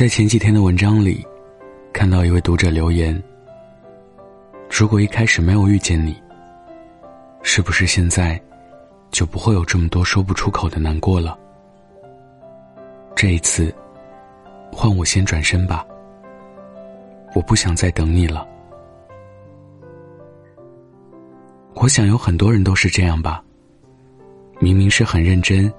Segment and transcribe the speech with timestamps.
[0.00, 1.22] 在前几天的文章里，
[1.92, 3.22] 看到一位读者留言
[4.72, 6.16] ：“如果一开始没有遇见你，
[7.42, 8.40] 是不是现在
[9.10, 11.38] 就不会有这么多说不出口的难过了？”
[13.14, 13.70] 这一次，
[14.72, 15.86] 换我先转身吧。
[17.34, 18.48] 我不想再等你了。
[21.74, 23.44] 我想有很多人都是这样吧。
[24.60, 25.70] 明明是很认真、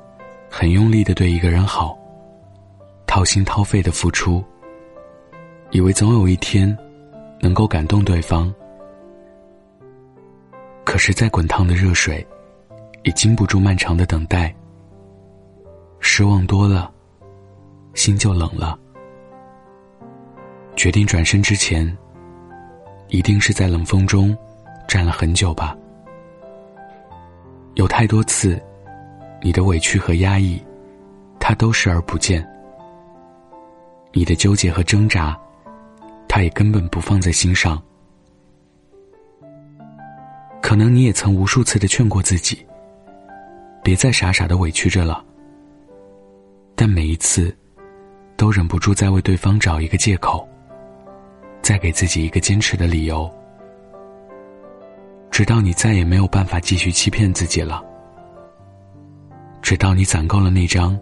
[0.47, 1.97] 很用力的对一个人好，
[3.13, 4.41] 掏心掏肺的付出，
[5.71, 6.65] 以为总有一天
[7.41, 8.49] 能够感动对方。
[10.85, 12.25] 可是再滚烫的热水，
[13.03, 14.55] 也经不住漫长的等待。
[15.99, 16.89] 失望多了，
[17.95, 18.79] 心就冷了。
[20.77, 21.85] 决定转身之前，
[23.09, 24.33] 一定是在冷风中
[24.87, 25.75] 站了很久吧。
[27.73, 28.57] 有太多次。
[29.43, 30.63] 你的委屈和压抑，
[31.41, 32.41] 他都视而不见；
[34.13, 35.37] 你的纠结和挣扎，
[36.27, 37.81] 他也根本不放在心上。
[40.61, 42.65] 可能你也曾无数次的劝过自己，
[43.83, 45.23] 别再傻傻的委屈着了。
[46.75, 47.55] 但每一次，
[48.37, 50.47] 都忍不住再为对方找一个借口，
[51.61, 53.29] 再给自己一个坚持的理由，
[55.29, 57.83] 直到你再也没有办法继续欺骗自己了。
[59.61, 60.97] 直到你攒够了那张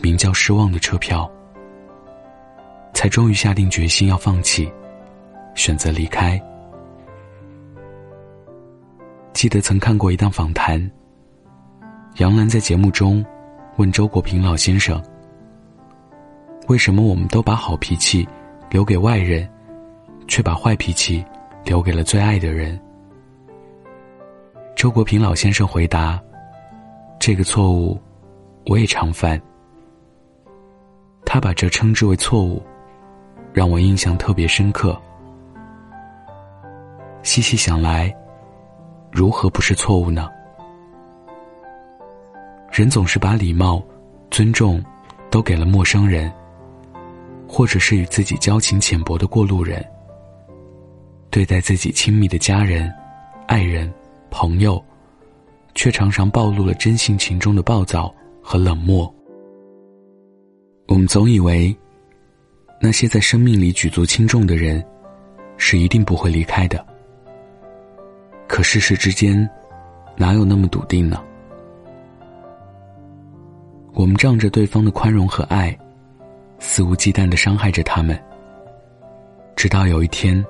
[0.00, 1.30] 名叫失望的车票，
[3.00, 4.70] 才终于下定决心要放弃，
[5.54, 6.38] 选择离开。
[9.32, 10.78] 记得曾看过一档访谈，
[12.16, 13.24] 杨澜在节目中
[13.78, 15.02] 问周国平老先生
[16.68, 18.28] ：“为什么我们都把好脾气
[18.68, 19.48] 留给外人，
[20.28, 21.24] 却把坏脾气
[21.64, 22.78] 留给了最爱的人？”
[24.76, 26.22] 周国平老先生回答。
[27.18, 27.98] 这个错误，
[28.66, 29.40] 我也常犯。
[31.24, 32.62] 他把这称之为错误，
[33.52, 35.00] 让我印象特别深刻。
[37.22, 38.14] 细细想来，
[39.10, 40.28] 如何不是错误呢？
[42.70, 43.82] 人总是把礼貌、
[44.30, 44.82] 尊重
[45.30, 46.32] 都给了陌生人，
[47.48, 49.84] 或者是与自己交情浅薄的过路人。
[51.30, 52.92] 对待自己亲密的家人、
[53.46, 53.92] 爱人、
[54.30, 54.82] 朋友。
[55.72, 58.12] 却常常暴露了真性情中的暴躁
[58.42, 59.08] 和冷漠。
[60.88, 61.74] 我们总以为，
[62.82, 64.82] 那些在生命里举足轻重的人，
[65.58, 66.82] 是一定不会离开的。
[68.48, 69.48] 可世事之间，
[70.16, 71.22] 哪有那么笃定呢？
[73.92, 75.76] 我们仗着对方的宽容和爱，
[76.58, 78.18] 肆无忌惮的伤害着他们，
[79.54, 80.42] 直到有一天，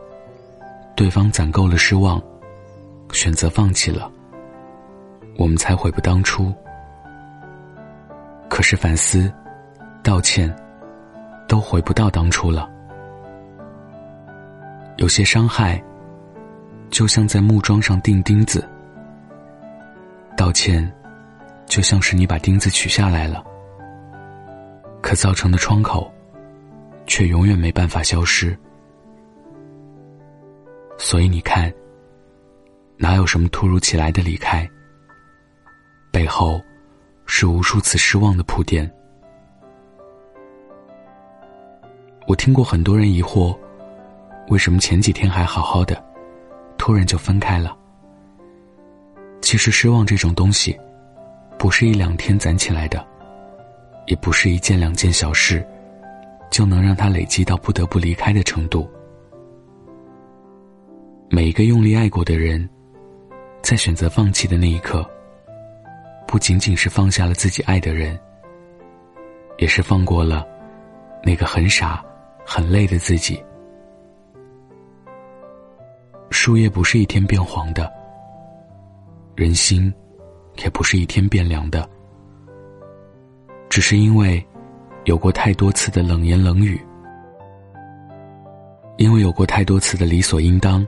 [0.94, 2.22] 对方攒够了失望，
[3.12, 4.08] 选择放弃了。
[5.36, 6.52] 我们才悔不当初。
[8.48, 9.32] 可是反思、
[10.02, 10.54] 道歉，
[11.50, 12.70] 都回不到当初了。
[14.98, 15.82] 有些伤害，
[16.90, 18.64] 就像在木桩上钉钉子。
[20.36, 20.88] 道歉，
[21.66, 23.44] 就像是你把钉子取下来了，
[25.02, 26.08] 可造成的窗口，
[27.04, 28.56] 却永远没办法消失。
[30.98, 31.72] 所以你看，
[32.96, 34.70] 哪有什么突如其来的离开？
[36.12, 36.62] 背后，
[37.26, 38.88] 是无数次失望的铺垫。
[42.30, 43.58] 我听过很多人疑惑，
[44.50, 46.00] 为什么前几天还好好的，
[46.78, 47.76] 突然就分开了？
[49.42, 50.78] 其实失望这种东西，
[51.58, 53.04] 不是一两天攒起来的，
[54.06, 55.66] 也不是一件两件小事，
[56.52, 58.88] 就能让它累积到不得不离开的程度。
[61.28, 62.70] 每一个用力爱过的人，
[63.60, 65.04] 在选择放弃的那一刻。
[66.28, 68.16] 不仅仅是放下了自己爱的人，
[69.58, 70.46] 也是放过了
[71.24, 72.00] 那个很傻、
[72.52, 73.40] 很累的自己。
[76.30, 77.88] 树叶不是一天变黄的，
[79.36, 79.92] 人心
[80.56, 81.88] 也不是一天变凉的。
[83.68, 84.44] 只是因为
[85.04, 86.84] 有过太多次的冷言冷语，
[88.96, 90.84] 因为有过太多次的理所应当，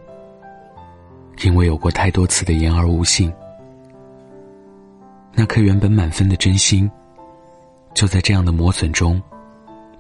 [1.44, 3.32] 因为有过太多次的言而无信。
[5.32, 6.90] 那颗原本满分的真心，
[7.94, 9.22] 就在这样的磨损中，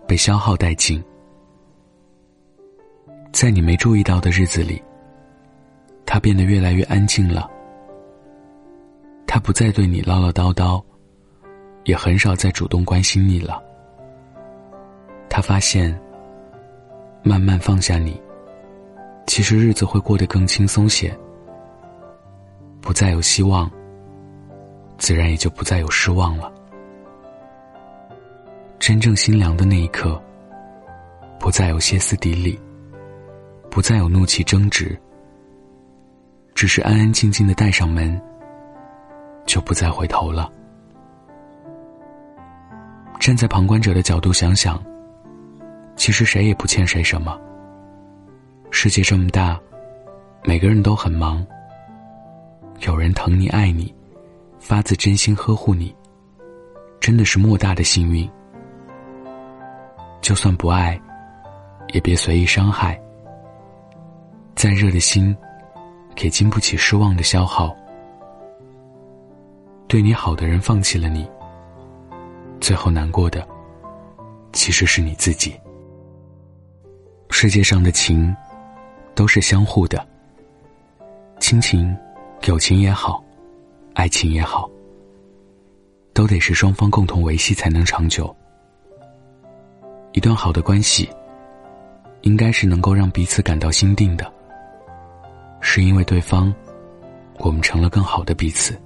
[0.08, 1.00] 被消耗殆尽。
[3.32, 4.80] 在你没注意到的日子里，
[6.04, 7.50] 他变得越来越安静了。
[9.26, 10.80] 他不再对你唠唠叨叨，
[11.84, 13.60] 也很少再主动关心你了。
[15.30, 15.98] 他发现，
[17.22, 18.20] 慢慢放下你，
[19.26, 21.12] 其实日子会过得更轻松些，
[22.82, 23.68] 不再有希望。
[24.98, 26.52] 自然也就不再有失望了。
[28.78, 30.22] 真正心凉的那一刻，
[31.40, 32.60] 不再有歇斯底里，
[33.72, 35.00] 不再有怒气争执，
[36.54, 38.20] 只是安安静静的带上门，
[39.46, 40.52] 就不再回头了。
[43.18, 44.78] 站在旁观者的角度想想，
[45.96, 47.40] 其实谁也不欠谁什么。
[48.70, 49.58] 世界这么大，
[50.44, 51.42] 每个人都很忙。
[52.80, 53.94] 有人疼你爱你，
[54.60, 55.96] 发自真心呵护你，
[57.00, 58.30] 真的是莫大的幸运。
[60.20, 61.00] 就算不爱，
[61.94, 63.00] 也别随意伤害。
[64.54, 65.36] 再热的心，
[66.22, 67.74] 也经不起失望的消耗。
[69.88, 71.28] 对你好的人放弃了你，
[72.60, 73.46] 最后难过的，
[74.52, 75.54] 其实是你自己。
[77.30, 78.34] 世界上的情，
[79.14, 80.06] 都是相互的。
[81.38, 81.96] 亲情。
[82.46, 83.22] 友情也好，
[83.94, 84.68] 爱情也好，
[86.12, 88.34] 都得是双方共同维系才能长久。
[90.10, 91.08] 一段好的关系，
[92.22, 94.31] 应该是能够让彼此感到心定的，
[95.62, 96.54] 是因为对方，
[97.38, 98.78] 我们成了更好的彼此，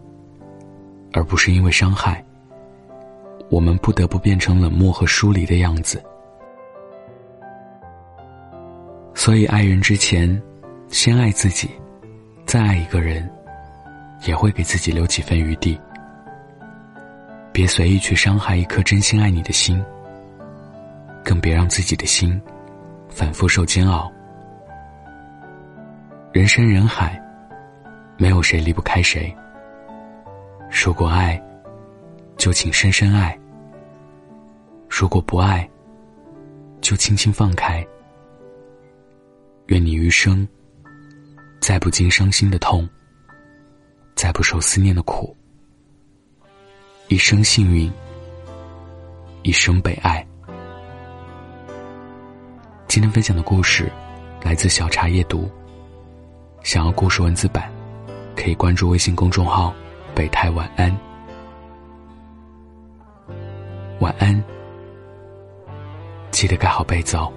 [1.12, 2.24] 而不是因为伤害，
[3.48, 6.00] 我们不得不变成冷漠和疏离的样子。
[9.12, 10.40] 所以，爱人之前，
[10.88, 11.68] 先爱自己，
[12.44, 13.28] 再爱一个人。
[14.24, 15.78] 也会给自己留几分余地，
[17.52, 19.84] 别随意去伤害一颗真心爱你的心，
[21.22, 22.40] 更别让自己的心
[23.10, 24.10] 反复受煎熬。
[26.36, 27.18] 人山人海，
[28.18, 29.34] 没有谁离不开谁。
[30.70, 31.42] 如果爱，
[32.36, 33.34] 就请深深爱；
[34.86, 35.66] 如果不爱，
[36.82, 37.82] 就轻轻放开。
[39.68, 40.46] 愿你余生
[41.58, 42.86] 再不经伤心的痛。
[44.14, 45.34] 再不受思念的苦，
[47.08, 47.90] 一生幸运，
[49.42, 50.22] 一生被爱。
[52.88, 53.90] 今天分享的故事
[54.42, 55.50] 来自小茶夜读。
[56.66, 57.70] 想要故事文字版，
[58.34, 59.72] 可以关注微信公众号
[60.16, 60.92] “北太晚安”。
[64.00, 64.42] 晚安，
[66.32, 67.32] 记得盖好被子哦。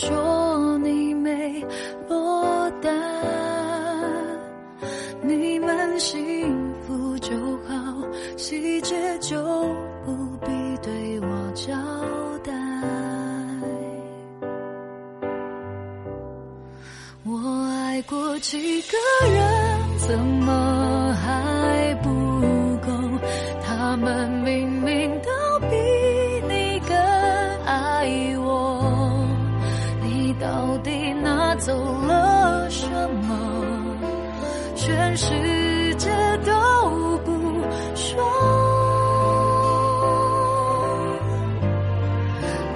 [0.00, 1.62] 说你没
[2.08, 2.90] 落单
[5.22, 7.36] 你们幸福就
[7.68, 7.76] 好
[8.34, 9.36] 细节就
[10.02, 10.48] 不必
[10.80, 11.74] 对我交
[12.42, 12.50] 代。
[17.22, 17.38] 我
[17.68, 18.96] 爱过几个
[19.30, 22.08] 人怎么还不
[22.80, 22.90] 够？
[23.62, 25.19] 他们明明
[35.22, 36.08] 世界
[36.46, 36.50] 都
[37.26, 37.30] 不
[37.94, 38.16] 说。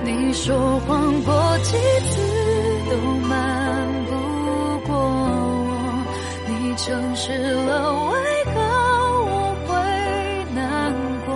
[0.04, 1.73] 你说谎过几
[2.11, 2.21] 次
[2.90, 3.33] 都瞒。
[4.04, 4.12] 不
[4.87, 5.73] 过我，
[6.47, 7.71] 你诚实了，
[8.11, 8.14] 为
[8.52, 8.61] 何
[9.25, 9.33] 我
[9.66, 9.73] 会
[10.54, 10.62] 难
[11.25, 11.33] 过？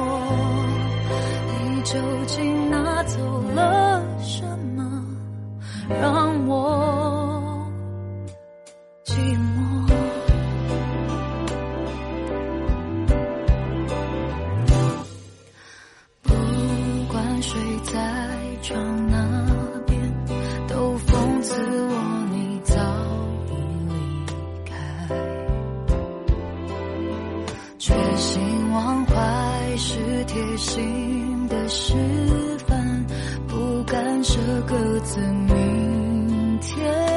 [1.49, 3.17] 你究竟拿走
[3.55, 4.45] 了什
[4.77, 4.79] 么，
[5.89, 6.78] 让我
[29.79, 31.95] 是贴心的示
[32.67, 33.07] 范，
[33.47, 37.08] 不干涉各自明天。